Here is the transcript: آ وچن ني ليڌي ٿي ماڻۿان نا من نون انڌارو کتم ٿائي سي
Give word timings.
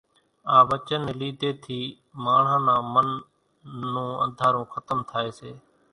آ 0.55 0.57
وچن 0.69 0.99
ني 1.05 1.13
ليڌي 1.19 1.51
ٿي 1.63 1.79
ماڻۿان 2.23 2.61
نا 2.67 2.75
من 2.93 3.07
نون 3.93 4.09
انڌارو 4.23 4.61
کتم 4.73 4.99
ٿائي 5.09 5.29
سي 5.39 5.51